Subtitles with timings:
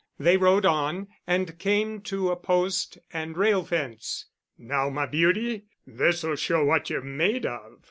[0.17, 4.25] They rode on, and came to a post and rail fence.
[4.57, 7.73] "Now, my beauty, this'll show what you're made of."